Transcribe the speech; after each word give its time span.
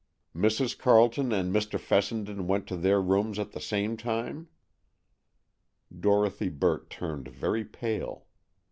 "Mrs. 0.35 0.75
Carleton 0.75 1.31
and 1.31 1.53
Mr. 1.53 1.79
Fessenden 1.79 2.47
went 2.47 2.65
to 2.65 2.75
their 2.75 2.99
rooms 2.99 3.37
at 3.37 3.51
the 3.51 3.61
same 3.61 3.97
time?" 3.97 4.47
Dorothy 5.95 6.49
Burt 6.49 6.89
turned 6.89 7.27
very 7.27 7.63
pale. 7.65 8.25